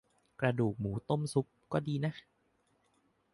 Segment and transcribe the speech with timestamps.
[0.41, 2.13] กระดูกหมูต้มซุป ก็ดีนะ